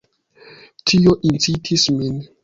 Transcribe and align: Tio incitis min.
Tio 0.91 1.13
incitis 1.31 1.83
min. 1.99 2.17